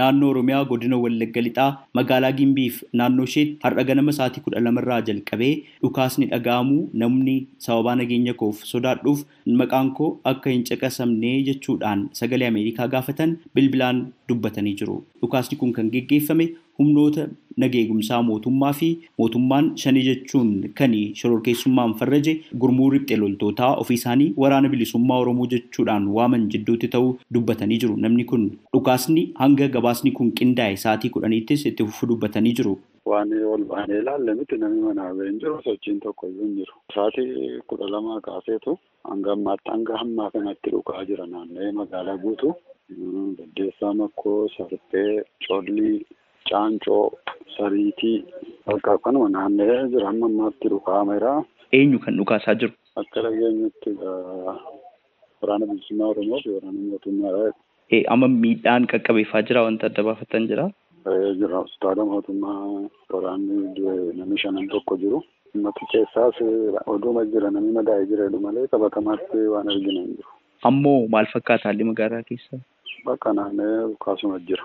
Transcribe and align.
naannoo 0.00 0.30
Oromiyaa 0.32 0.64
godina 0.70 0.96
Wallagga 1.04 1.40
Lixaa 1.46 1.68
magaalaa 1.98 2.32
Gimbiif 2.38 2.82
naannoo 3.00 3.24
isheetti 3.30 3.56
har'a 3.64 3.84
ganama 3.90 4.12
sa'aatii 4.18 4.42
kudha 4.46 4.60
lamarraa 4.66 5.00
jalqabee 5.08 5.52
dhukaasni 5.84 6.26
dhaga'amuu 6.32 6.82
namni 7.04 7.36
sababaa 7.68 7.94
nageenya 8.02 8.34
koof 8.42 8.64
sodaadhuuf 8.72 9.24
maqaan 9.62 9.90
koo 10.00 10.10
akka 10.32 10.50
hin 10.54 10.64
caqasamne 10.70 11.32
jechuudhaan 11.48 12.06
sagalee 12.20 12.48
Ameerikaa 12.52 12.88
gaafatan 12.94 13.36
bilbilaan 13.54 14.04
dubbatanii 14.28 14.74
jiru. 14.82 14.96
Dhukaasni 15.22 15.56
kun 15.60 15.72
kan 15.76 15.90
geggeeffame 15.96 16.46
humnoota 16.78 17.26
nageegumsaa 17.62 18.18
mootummaa 18.28 18.72
fi 18.80 18.88
mootummaan 19.20 19.68
shanii 19.82 20.02
jechuun 20.08 20.50
kan 20.80 20.94
shororkeessummaan 21.20 21.94
farraje 22.00 22.34
gurmuu 22.64 22.88
riphxee 22.94 23.16
loltootaa 23.22 23.70
ofii 23.84 23.94
isaanii 24.00 24.32
waraana 24.42 24.68
bilisummaa 24.74 25.18
Oromoo 25.22 25.46
jechuudhaan 25.54 26.08
waaman 26.18 26.48
jidduutti 26.54 26.88
ta'uu 26.96 27.14
dubbatanii 27.34 27.78
jiru. 27.84 27.96
Namni 27.96 28.24
kun 28.32 28.44
dhukaasni 28.74 29.24
hanga 29.40 29.68
gabaasni 29.78 30.12
kun 30.18 30.32
qindaa'e 30.40 30.76
sa'aatii 30.84 31.10
kudhaniittis 31.16 31.66
itti 31.72 31.84
fufuu 31.88 32.08
dubbatanii 32.12 32.52
jiru. 32.60 32.76
Waan 33.10 33.32
ol 33.54 33.64
baanee 33.72 33.98
ilaalle 34.02 34.34
miti 34.34 34.56
namni 34.62 34.82
manaa 34.84 35.10
hin 35.22 35.40
jiru 35.42 35.58
sochiin 35.64 36.00
tokko 36.04 36.26
iyyuu 36.28 36.44
hin 36.46 36.54
jiru. 36.60 36.74
Sa'aatii 36.94 37.60
kudha 37.72 37.88
lamaa 37.96 38.20
kaaseetu 38.28 38.78
hanga 39.10 39.32
ammaatti 39.38 39.70
hanga 39.74 39.96
hammaa 40.04 40.30
kanatti 40.36 40.70
dhukaa 40.76 41.04
jira 41.10 41.26
naanna'ee 41.34 41.72
magaalaa 41.82 42.16
guutuu. 42.24 42.54
Baddeessaa 43.38 43.94
Makkoo, 43.94 44.48
Sarphee, 44.56 45.22
Collii, 45.48 46.06
Caancoo, 46.50 47.12
Sariitii 47.56 48.16
bakka 48.66 48.98
kanuma 49.04 49.28
naanna'ee 49.36 49.88
jira 49.92 50.06
hamma 50.10 50.26
ammaatti 50.30 50.68
dhukaameera. 50.72 51.32
Eenyu 51.78 51.98
kan 52.04 52.16
dhukaasaa 52.20 52.54
jiru? 52.60 52.72
Akka 53.02 53.22
dhageenyatti 53.26 53.90
waraana 55.40 55.66
bilisummaa 55.70 56.10
Oromoo 56.12 56.40
fi 56.44 56.50
waraana 56.56 56.80
mootummaadha. 56.90 57.52
Amma 58.14 58.28
miidhaan 58.42 58.86
qaqqabeeffaa 58.92 59.42
jira 59.48 59.62
wanta 59.68 59.86
adda 59.90 60.02
baafatan 60.08 60.46
jira? 60.50 60.66
Jira 61.40 61.56
hospitaala 61.62 62.04
mootummaa 62.12 62.60
waraanni 63.14 64.14
namni 64.20 64.38
shanan 64.44 64.68
tokko 64.74 64.96
jiru. 65.02 65.22
Uummata 65.54 65.86
keessaas 65.92 66.40
oduuma 66.94 67.24
jira 67.34 67.50
namni 67.50 67.72
madaa'ee 67.80 68.06
jira 68.12 68.30
malee 68.46 68.66
qabatamaatti 68.74 69.46
waan 69.54 69.68
arginu 69.74 70.00
hin 70.06 70.14
jiru. 70.16 70.30
Ammoo 70.70 70.98
maal 71.14 71.26
fakkaata 71.34 71.68
haalli 71.70 71.84
magaalaa 71.92 72.22
keessa? 72.30 72.58
Bakka 73.06 73.32
naanna'ee 73.38 73.94
kaasuma 74.06 74.38
jira. 74.50 74.64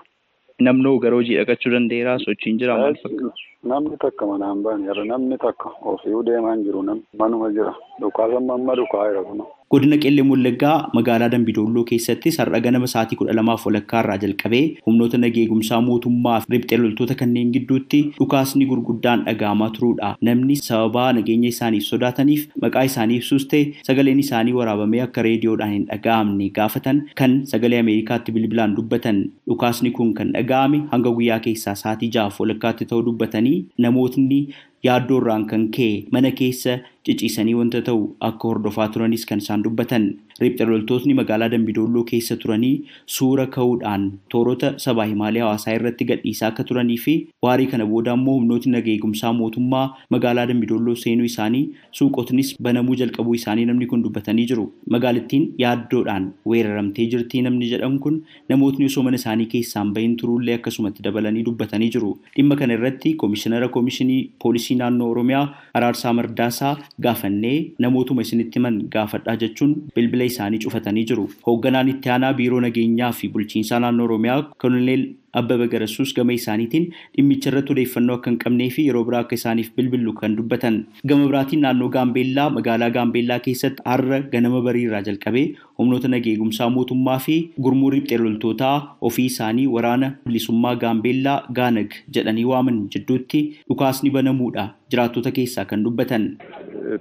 Namnoo 0.66 0.96
gara 1.04 1.16
hojii 1.20 1.38
dhaqachuu 1.40 1.72
danda'eeraa 1.74 2.18
sochiin 2.26 2.58
jira 2.62 2.76
maal 2.82 2.96
fakkaata? 3.04 3.51
Namni 3.70 3.96
takka 4.02 4.26
manaan 4.26 4.62
baane 4.66 4.88
irra 4.90 5.04
namni 5.10 5.36
takka 5.46 5.70
ofii 5.94 6.22
deemaa 6.28 6.54
hin 6.54 6.64
jiru 6.68 6.82
manuma 7.22 7.50
jira. 7.56 7.74
Dhukaasamma 8.02 8.54
amma 8.58 8.74
dhukaa 8.80 9.08
jira 9.10 9.22
kuma. 9.32 9.44
Godina 9.72 9.96
Qellem 9.96 10.28
Wallaggaa 10.30 10.90
magaalaa 10.96 11.28
Dambidolloo 11.32 11.84
keessattis 11.90 12.36
har'a 12.40 12.58
ganama 12.64 12.86
sa'aatii 12.92 13.16
kudha 13.20 13.32
lamaaf 13.38 13.62
walakkaa 13.66 14.00
irraa 14.04 14.16
jalqabee 14.24 14.60
humnoota 14.88 15.20
nageegumsaa 15.22 15.78
mootummaa 15.86 16.40
fi 16.42 16.52
riphxee 16.54 16.78
loltoota 16.80 17.14
kanneen 17.20 17.52
gidduutti 17.54 18.00
dhukaasni 18.18 18.66
gurguddaan 18.72 19.22
dhaga'amaa 19.28 19.70
turuudha. 19.76 20.10
Namni 20.28 20.56
sababaa 20.66 21.06
nageenya 21.18 21.48
isaaniif 21.54 21.86
sodaataniif 21.92 22.42
maqaa 22.64 22.82
isaanii 22.90 23.16
ibsuus 23.22 23.46
ta'e 23.54 23.62
sagaleen 23.88 24.20
isaanii 24.24 24.52
waraabamee 24.58 25.00
akka 25.06 25.24
reediyoodhaan 25.28 25.72
hin 25.76 25.86
dhaga'amne 25.92 26.50
gaafatan 26.60 27.00
kan 27.22 27.38
sagalee 27.54 27.80
Ameerikaatti 27.86 28.32
bilbilaan 28.36 28.76
dubbatan 28.80 29.22
dhukaasni 29.48 29.90
kun 30.00 30.12
kan 30.20 30.34
dhaga'ame 30.36 30.82
hanga 30.92 31.14
guyyaa 31.20 31.40
keessaa 31.48 31.74
sa'aatii 31.84 32.12
ja'aaf 32.18 32.42
walakkaatti 32.44 32.90
ta'uu 32.92 33.06
dubbatanii 33.08 33.51
namootni 33.84 34.40
yaaddoorraan 34.86 35.44
kan 35.50 35.64
ka'e 35.76 35.90
mana 36.14 36.30
keessa 36.40 36.72
ciciisanii 37.06 37.54
wanta 37.60 37.80
ta'u 37.86 38.02
akka 38.28 38.48
hordofaa 38.48 38.88
turanis 38.94 39.24
kan 39.28 39.40
isaan 39.42 39.62
dubbatan 39.64 40.04
riphxee 40.42 40.66
loltootni 40.70 41.14
magaalaa 41.20 41.48
Dambidolloo 41.54 42.02
keessa 42.10 42.36
turanii 42.42 42.74
suura 43.14 43.46
ka'uudhaan 43.56 44.04
toorota 44.34 44.68
sabaa 44.84 45.06
himaalee 45.10 45.42
hawaasaa 45.44 45.74
irratti 45.78 46.04
gadhiisaa 46.10 46.48
akka 46.52 46.64
turanii 46.68 46.98
fi 47.04 47.14
waarii 47.46 47.66
kana 47.72 47.86
booda 47.92 48.14
immoo 48.18 48.34
humnootni 48.38 48.72
nageegumsaa 48.76 49.32
mootummaa 49.40 49.82
magaalaa 50.16 50.46
Dambidolloo 50.52 50.94
seenuu 51.02 51.26
isaanii 51.30 51.64
suuqotnis 52.00 52.52
banamuu 52.68 52.96
jalqabuu 53.02 53.34
isaanii 53.40 53.64
namni 53.70 53.86
kun 53.92 54.02
dubbatanii 54.06 54.46
jiru. 54.52 54.64
Magaalattiin 54.96 55.48
yaaddoodhaan 55.64 56.30
weeraramtee 56.54 57.06
jirti 57.16 57.42
namni 57.48 57.68
jedhan 57.72 57.98
kun 58.06 58.22
namootni 58.54 58.86
osoo 58.92 59.02
mana 59.08 59.20
isaanii 59.22 59.46
keessaan 59.56 59.92
bahin 59.98 60.16
turuullee 60.22 60.54
akkasumatti 60.60 61.02
dabalanii 61.08 61.44
dubbatanii 61.50 61.90
jiru. 61.98 62.14
Dhimma 62.36 62.56
kana 62.62 62.78
irratti 62.78 63.14
koomishinara 63.24 63.68
koomishinii 63.76 64.20
poolisii 64.42 64.78
naannoo 64.82 65.10
Oromiyaa 65.16 65.44
Araarsaa 65.74 66.12
Mardaasaa 66.20 66.74
gaafannee 67.06 67.56
namootuma 67.86 68.22
isinitti 68.26 68.58
himan 68.60 68.78
gaafadhaa 68.96 69.36
jechuun 69.44 69.74
bilbila 69.96 70.24
isaanii 70.32 70.58
cufatanii 70.66 71.04
jiru. 71.12 71.28
Hoogganaan 71.46 71.88
itti 71.94 72.10
aanaa 72.14 72.32
biiroo 72.42 72.60
nageenyaa 72.66 73.12
fi 73.22 73.28
bulchiinsaa 73.34 73.80
naannoo 73.86 74.04
Oromiyaa 74.10 74.42
koloneel 74.58 75.04
Abbaba 75.40 75.66
Garassuus 75.72 76.10
gama 76.16 76.32
isaaniitiin 76.36 76.86
dhimmicha 77.16 77.48
irratti 77.50 77.72
odeeffannoo 77.74 78.16
akka 78.18 78.28
hin 78.30 78.38
qabnee 78.42 78.66
fi 78.74 78.82
yeroo 78.86 79.04
biraa 79.08 79.20
akka 79.24 79.34
isaaniif 79.38 79.70
bilbillu 79.76 80.12
kan 80.18 80.34
dubbatan. 80.36 80.74
Gama 81.08 81.26
biraatiin 81.30 81.62
naannoo 81.64 81.88
Gaambeellaa 81.94 82.50
magaalaa 82.56 82.90
Gaambeellaa 82.96 83.38
keessatti 83.46 83.82
har'a 83.86 84.18
ganama 84.34 84.60
bariirraa 84.66 85.00
jalqabee 85.06 85.46
humnoota 85.78 86.08
nageegumsaa 86.14 86.68
mootummaa 86.76 87.18
fi 87.28 87.36
gurmuu 87.66 87.90
riphxee 87.96 88.18
loltootaa 88.24 88.76
ofii 89.10 89.26
isaanii 89.32 89.66
waraana 89.76 90.12
bilisummaa 90.26 90.74
Gaambeellaa 90.84 91.38
Gaanag 91.60 91.96
jedhanii 92.18 92.44
waaman 92.52 92.82
jidduutti 92.96 93.42
dhukaasni 93.68 94.10
banamuudha 94.18 94.68
jiraattota 94.90 95.30
keessaa 95.40 95.64
kan 95.64 95.84
dubbatan. 95.88 96.28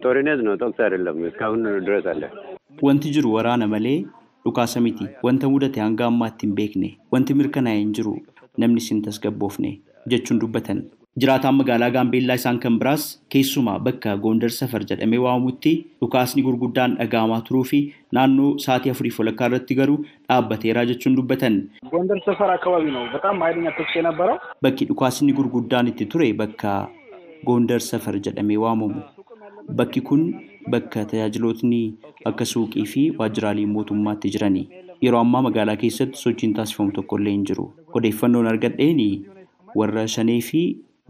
ጦርነት 0.05 0.41
ነው 0.47 0.55
ተኩስ 0.63 0.81
አይደለም 0.87 1.19
እስካሁን 1.31 1.63
ድረስ 1.89 2.07
አለ 2.15 2.23
Wanti 2.87 3.09
jiru 3.15 3.29
waraana 3.35 3.67
malee 3.73 3.99
dhukaasa 4.47 4.79
miti. 4.87 5.05
Wanta 5.27 5.47
mudate 5.53 5.79
hanga 5.85 6.05
ammaatti 6.09 6.43
hin 6.47 6.53
beekne. 6.59 6.89
Wanti 7.15 7.33
mirkanaa'e 7.39 7.79
hin 7.83 7.93
jiru. 7.99 8.13
Namni 8.63 8.81
sin 8.87 8.99
tasgabboofne 9.07 9.71
jechuun 10.13 10.41
dubbatan. 10.43 10.79
Jiraataan 11.23 11.57
magaalaa 11.61 11.89
Gaambeellaa 11.95 12.37
isaan 12.41 12.59
kan 12.65 12.75
biraas 12.83 13.05
keessumaa 13.35 13.79
bakka 13.87 14.13
Goondar 14.25 14.51
Safar 14.59 14.83
jedhamee 14.91 15.21
waamamutti 15.25 15.73
dhukaasni 16.03 16.45
gurguddaan 16.49 16.99
dhaga'amaa 17.01 17.41
turuu 17.49 17.65
fi 17.71 17.81
naannoo 18.19 18.51
sa'aatii 18.67 18.93
afurii 18.95 19.15
walakkaa 19.21 19.49
irratti 19.51 19.79
garuu 19.81 19.99
dhaabbateeraa 20.29 20.87
jechuun 20.93 21.17
dubbatan. 21.21 21.57
ጎንደር 21.95 22.21
ሰፈር 22.29 22.51
አካባቢ 22.59 22.85
ነው 22.99 23.05
በጣም 23.17 23.37
ኃይለኛ 23.47 23.67
ተኩስ 23.81 23.95
የነበረው። 24.01 24.39
Bakki 24.67 24.85
dhukaasni 24.93 25.33
gurguddaan 25.41 25.91
itti 25.95 26.11
ture 26.15 26.31
bakka 26.43 26.75
Goondar 27.49 27.81
Safar 27.91 28.17
jedhamee 28.29 28.61
waamamu. 28.67 29.01
Bakki 29.80 30.02
kun 30.08 30.22
bakka 30.72 31.06
tajaajilootni 31.12 31.82
akka 32.30 32.46
suuqii 32.52 32.86
fi 32.94 33.04
waajjiraalee 33.20 33.66
mootummaatti 33.74 34.30
jirani. 34.36 34.64
Yeroo 35.04 35.22
ammaa 35.26 35.42
magaalaa 35.48 35.76
keessatti 35.84 36.18
sochiin 36.24 36.54
taasifamu 36.58 36.92
tokko 36.98 37.18
illee 37.20 37.34
hin 37.36 37.46
jiru. 37.50 37.66
Odeeffannoon 37.94 38.48
argadheen 38.52 39.02
warra 39.76 40.08
shanee 40.16 40.40
fi 40.50 40.62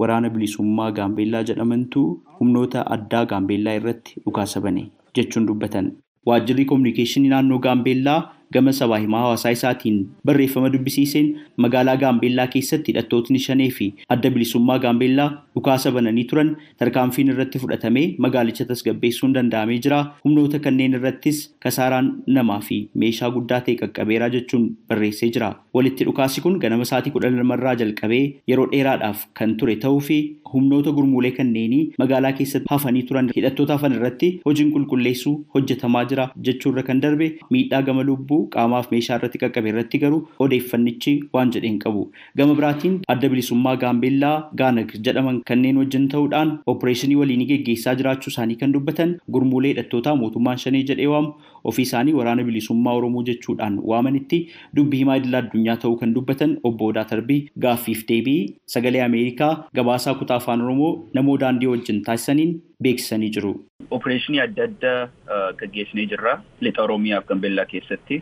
waraana 0.03 0.29
bilisummaa 0.29 0.91
Gaambeellaa 0.99 1.43
jedhamantu 1.49 2.03
humnoota 2.39 2.85
addaa 2.97 3.25
Gaambeellaa 3.33 3.73
irratti 3.81 4.21
dhukaasa 4.25 4.61
bane 4.67 4.85
jechuun 5.15 5.47
dubbatan. 5.47 5.91
Waajjirri 6.25 6.65
koominikeeshinii 6.65 7.29
naannoo 7.33 7.59
Gaambeellaa 7.59 8.19
gama 8.53 8.71
sabaa 8.79 8.97
himaa 9.03 9.19
hawaasaa 9.25 9.51
isaatiin 9.57 9.99
barreeffama 10.25 10.69
dubbisiiseen 10.73 11.27
magaalaa 11.65 11.95
Gaambeellaa 12.03 12.47
keessatti 12.55 12.91
hidhattootni 12.91 13.39
shanee 13.45 13.69
fi 13.77 13.87
adda 14.15 14.29
bilisummaa 14.35 14.77
Gaambeellaa 14.85 15.29
dhukaasa 15.55 15.91
bananii 15.97 16.23
turan 16.31 16.49
tarkaanfiin 16.83 17.31
irratti 17.33 17.59
fudhatamee 17.63 18.05
magaalicha 18.25 18.65
tasgabbeessuun 18.71 19.33
danda'amee 19.37 19.79
jira. 19.85 19.99
Humnoota 20.25 20.59
kanneen 20.65 20.93
irrattis 20.99 21.39
kasaaraan 21.65 22.11
namaa 22.37 22.59
fi 22.67 22.77
meeshaa 23.03 23.29
guddaa 23.37 23.61
ta'e 23.67 23.75
qaqqabeeraa 23.81 24.29
jechuun 24.35 24.67
barreessee 24.89 25.29
jira. 25.37 25.51
Walitti 25.73 26.05
dhukaasi 26.09 26.41
kun 26.47 26.59
ganama 26.65 26.85
sa'aatii 26.91 27.11
kudha 27.15 27.29
lamarraa 27.37 27.75
jalqabee 27.83 28.23
yeroo 28.53 28.67
dheeraadhaaf 28.75 29.25
kan 29.39 29.55
ture 29.63 29.75
ta'uu 29.85 29.99
fi 30.09 30.19
humnoota 30.53 30.91
gurmuulee 30.99 31.31
kanneenii 31.39 31.81
magaalaa 32.03 32.31
keessatti 32.39 32.67
hafanii 32.73 33.03
turan 33.09 33.29
hidhattoota 33.35 33.73
hafan 33.77 33.93
irratti 33.99 34.31
hojiin 34.45 34.71
qulqulleessuu 34.75 35.35
hojjetamaa 35.55 36.05
jira 36.11 36.25
jechuurra 36.47 36.83
kan 36.89 37.01
darbe 37.05 37.27
miidhaa 37.55 37.81
gama 37.89 38.03
lubbuu 38.09 38.40
qaamaaf 38.55 38.91
meeshaa 38.93 39.17
irratti 39.19 39.39
qaqqabe 39.43 39.69
irratti 39.73 39.97
garuu 40.03 40.21
odeeffannichi 40.45 41.13
waan 41.33 41.51
jedheen 41.55 41.77
qabu. 41.83 42.03
Gama 42.37 42.55
biraatiin 42.59 42.97
adda 43.15 43.29
bilisummaa 43.33 43.75
Gaambeellaa 43.83 44.35
Gaanag 44.61 44.91
jedhaman 45.07 45.41
kanneen 45.51 45.77
wajjin 45.81 46.07
ta'uudhaan 46.15 46.51
opereeshinii 46.73 47.15
waliinii 47.21 47.47
geggeessaa 47.51 47.95
jiraachuu 48.01 48.31
isaanii 48.35 48.55
kan 48.63 48.73
dubbatan 48.77 49.15
gurmuulee 49.37 49.71
hidhattootaa 49.73 50.15
mootummaan 50.23 50.57
shanee 50.65 50.83
jedhee 50.91 51.07
waamu 51.13 51.33
ofii 51.71 51.83
isaanii 51.89 52.13
waraana 52.19 52.43
bilisummaa 52.49 52.93
Oromoo 53.01 53.23
jechuudhaan 53.29 53.79
waamanitti 53.91 54.39
dubbii 54.75 54.99
himaa 55.03 55.17
idil 55.21 55.35
addunyaa 55.41 55.77
ta'uu 55.85 55.95
kan 56.01 56.13
dubbatan 56.15 56.57
obbo 56.69 56.87
Odaa 56.91 57.05
Tarbii 57.13 57.39
gaaffiif 57.65 58.03
deebii 58.09 58.39
sagalee 58.75 59.01
Ameerikaa 59.07 59.53
gabaasaa 59.79 60.13
kutaa 60.23 60.37
afaan 60.43 60.61
Oromoo 60.67 60.91
namoo 61.13 61.37
daandii 61.45 61.67
wajjin 61.73 62.01
taasisaniin 62.07 62.55
beeksisanii 62.81 63.29
jiru. 63.37 63.53
Opereeshinii 63.97 64.41
adda 64.45 64.63
addaa 64.69 65.51
gaggeessinee 65.61 66.05
jirra. 66.13 66.35
Lixa 66.61 66.83
Oromiyaaf 66.83 67.25
Gambeellaa 67.31 67.65
keessatti. 67.73 68.21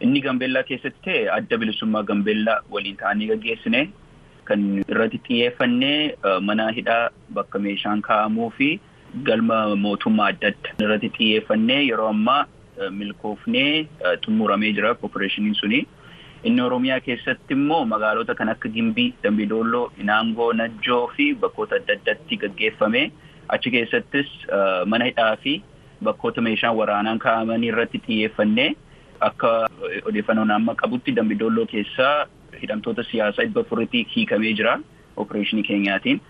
Inni 0.00 0.20
Gambeellaa 0.26 0.62
keessatti 0.70 1.14
adda 1.38 1.58
bilisummaa 1.58 2.02
Gambeellaa 2.10 2.58
waliin 2.70 2.96
ta'anii 3.02 3.28
gaggeessine 3.32 3.86
kan 4.48 4.66
irratti 4.88 5.18
xiyyeeffannee 5.28 6.14
mana 6.48 6.66
hidhaa 6.76 7.08
bakka 7.38 7.58
meeshaan 7.58 8.02
kaa'amuu 8.08 8.50
fi 8.58 8.68
galma 9.28 9.56
mootummaa 9.86 10.28
adda 10.34 10.52
addaa 10.52 10.84
irratti 10.86 11.10
xiyyeeffannee 11.16 11.80
yeroo 11.88 12.08
ammaa 12.14 12.42
milkoofnee 13.00 13.86
xumuramee 14.24 14.72
jira 14.78 14.94
opereeshiniin 15.08 15.54
suni. 15.62 15.80
Inni 16.44 16.60
Oromiyaa 16.62 17.00
keessatti 17.00 17.54
immoo 17.58 17.84
magaalota 17.92 18.34
kan 18.34 18.48
akka 18.52 18.68
Gimbii, 18.68 19.14
Dambidolloo, 19.22 19.90
Inaangoo, 20.00 20.52
Najjoo 20.52 21.06
fi 21.16 21.34
bakkoota 21.34 21.76
adda 21.80 21.96
addaatti 21.98 22.36
gaggeeffame. 22.44 23.10
Achi 23.54 23.70
keessattis 23.74 24.28
mana 24.92 25.04
hidhaa 25.10 25.36
fi 25.44 25.54
bakkoota 26.08 26.42
meeshaan 26.48 26.76
waraanaan 26.80 27.18
kaa'amanii 27.24 27.68
irratti 27.72 27.98
xiyyeeffannee 28.06 28.68
akka 29.28 29.50
odeeffannoon 30.10 30.50
amma 30.56 30.74
qabutti 30.82 31.14
Dambidolloo 31.18 31.66
keessaa 31.74 32.14
hidhamtoota 32.62 33.04
siyaasaa 33.10 33.44
dhibba 33.46 33.60
afuritti 33.66 34.06
hiikamee 34.16 34.52
jira 34.62 34.74
opereeshinii 35.24 35.62
keenyaatiin. 35.70 36.20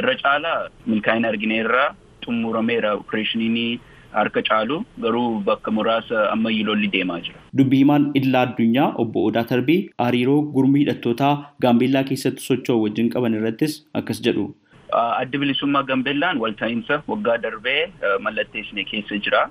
Irra 0.00 0.14
caalaa 0.22 0.56
milkaa'ina 0.86 1.28
argineerraa 1.34 1.88
xumurameera 2.24 2.92
opereeshiniin 3.02 3.80
harka 4.16 4.42
caalu 4.48 4.76
garuu 5.04 5.40
bakka 5.48 5.70
muraasa 5.78 6.26
ammayyuu 6.34 6.66
lolli 6.68 6.88
deemaa 6.92 7.20
jira. 7.26 7.38
Dubbii 7.58 7.78
himaan 7.84 8.10
idilaa 8.20 8.42
addunyaa 8.48 8.92
obbo 9.04 9.24
Odaa 9.30 9.44
Tarbii 9.50 9.80
hariiroo 10.04 10.38
gurmii 10.56 10.82
hidhattootaa 10.84 11.34
Gaambeellaa 11.62 12.04
keessatti 12.10 12.42
socho'u 12.50 12.82
wajjin 12.84 13.10
qaban 13.16 13.34
irrattis 13.40 13.74
akkas 14.00 14.22
jedhu. 14.28 14.46
Adda 14.92 15.38
bilisummaa 15.38 15.82
Gaambeellaan 15.82 16.38
walta'iinsa 16.40 17.02
waggaa 17.08 17.38
darbee 17.42 17.92
mallatteessine 18.20 18.84
keessa 18.84 19.18
jira. 19.18 19.50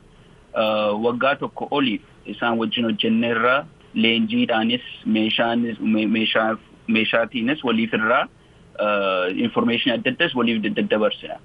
Waggaa 1.06 1.36
tokko 1.36 1.68
oliif 1.72 2.02
isaan 2.26 2.58
wajjin 2.58 2.86
hojjenneerra 2.90 3.66
leenjiidhaanis 3.94 4.82
meeshaatiinis 6.88 7.64
waliif 7.64 7.94
irraa 7.94 8.24
information 9.48 9.94
adda 9.98 10.12
addaas 10.16 10.36
waliif 10.36 10.62
daddabarsina. 10.64 11.38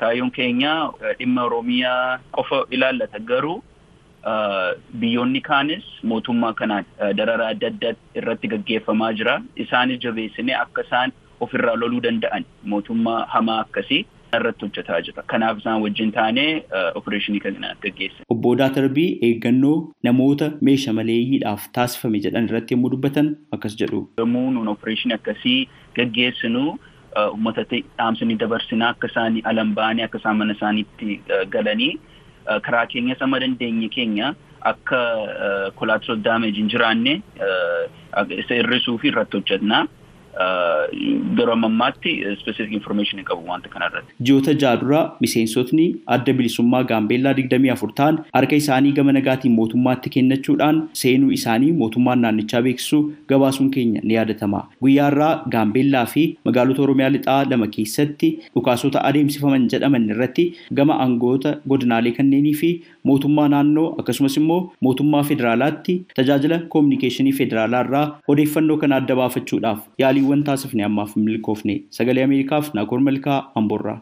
Kaayyoon 0.00 0.30
keenya 0.30 0.72
dhimma 1.18 1.42
Oromiyaa 1.48 2.18
qofa 2.36 2.64
ilaallata 2.70 3.18
garuu 3.18 3.62
biyyoonni 5.00 5.40
kaanis 5.40 5.84
mootummaa 6.02 6.52
kanaan 6.60 6.84
dararaa 7.16 7.48
adda 7.54 7.66
addaa 7.72 7.92
irratti 8.14 8.48
gaggeeffamaa 8.52 9.12
jira. 9.12 9.40
Isaanis 9.56 9.98
jabeessinee 10.04 10.54
akka 10.54 10.82
isaan 10.86 11.12
ofirraa 11.46 11.74
loluu 11.82 12.00
danda'an 12.06 12.44
mootummaa 12.72 13.20
hamaa 13.34 13.60
akkasii 13.66 14.00
irratti 14.38 14.64
hojjetaa 14.66 14.98
jira. 15.06 15.22
Kanaaf 15.32 15.58
isaan 15.62 15.80
wajjin 15.84 16.12
taanee 16.16 16.50
opereeshinii 17.00 17.40
kana 17.46 17.70
gaggeessina. 17.84 18.24
Obbo 18.34 18.50
Odaa 18.56 18.68
Tarbii 18.76 19.08
eeggannoo 19.28 19.78
namoota 20.08 20.50
meeshaa 20.68 20.92
maleeyyiidhaaf 20.98 21.64
taasifame 21.78 22.20
jedhan 22.26 22.46
irratti 22.50 22.74
yommuu 22.76 22.90
dubbatan 22.94 23.32
akkas 23.58 23.74
jedhu. 23.80 24.04
Yommuu 24.22 24.44
nuun 24.58 24.68
opereeshinii 24.74 25.14
akkasii 25.18 25.58
gaggeessinu 25.96 26.62
uummatatti 27.24 27.82
dhaamsanii 27.98 28.38
dabarsinaa 28.44 28.88
akka 28.94 29.08
isaan 29.12 29.40
alan 29.52 29.74
ba'anii 29.80 30.04
akka 30.08 30.18
isaan 30.22 30.36
mana 30.42 30.54
isaaniitti 30.58 31.20
galanii 31.56 31.92
karaa 32.66 32.86
keenyas 32.92 33.22
amma 33.26 33.40
dandeenye 33.46 33.88
keenya 33.96 34.34
akka 34.74 35.00
collateral 35.80 36.22
damage 36.28 36.56
hin 36.62 36.68
jiraanne 36.74 37.16
isa 38.42 38.54
hir'isuu 38.60 38.98
fi 39.02 39.08
irratti 39.12 39.36
hojjetna. 39.40 39.86
Garuu 41.38 41.52
ammaatti 41.68 42.12
specific 42.40 42.72
information 42.78 43.22
qabu 43.24 43.46
wanta 43.50 43.68
kanarratti. 43.74 44.12
Ji'oota 44.28 44.54
jaadura 44.62 45.00
miseensotni 45.20 45.86
adda 46.16 46.32
bilisummaa 46.38 46.82
Gaambeellaa 46.90 47.34
digdamii 47.38 47.70
afur 47.74 47.92
ta'an 48.00 48.18
harka 48.34 48.56
isaanii 48.62 48.92
gama 48.98 49.12
nagaatiin 49.16 49.54
mootummaatti 49.58 50.10
kennachuudhaan 50.16 50.80
seenuu 51.02 51.30
isaanii 51.38 51.72
mootummaan 51.82 52.20
naannichaa 52.26 52.62
beeksisuu 52.66 53.02
gabaasuun 53.32 53.70
keenya 53.76 54.00
ni 54.04 54.14
yaadatama. 54.18 54.62
Guyyaa 54.82 55.08
irraa 55.12 55.32
Gaambeellaa 55.56 56.06
fi 56.14 56.24
magaalota 56.44 56.82
Oromiyaa 56.86 57.10
lixaa 57.16 57.44
lama 57.50 57.66
keessatti 57.76 58.30
dhukaasota 58.54 59.04
adeemsifaman 59.10 59.68
jedhaman 59.74 60.08
irratti 60.16 60.46
gama 60.80 60.98
aangoota 61.04 61.54
godinaalee 61.68 62.12
kanneenii 62.18 62.54
fi 62.62 62.70
mootummaa 63.10 63.48
naannoo 63.54 63.86
akkasumas 64.02 64.36
immoo 64.42 64.60
mootummaa 64.88 65.22
federaalaatti 65.30 65.94
tajaajila 66.20 66.58
koominikeeshinii 66.74 67.32
federaalaa 67.40 67.84
irraa 67.86 68.04
odeeffannoo 68.34 68.76
kana 68.84 68.96
adda 69.02 69.16
baafachuudhaaf 69.22 69.78
yaaliiwwan 70.04 70.44
taasifne 70.50 70.79
ammaaf 70.88 71.16
milkoofne 71.16 71.80
sagalee 71.90 72.24
ameerikaaf 72.24 72.74
naakoor 72.74 73.00
malkaa 73.00 73.40
amboorraa. 73.54 73.98